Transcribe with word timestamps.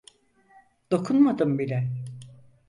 Dokunmadım 0.91 1.59
bile. 1.59 1.89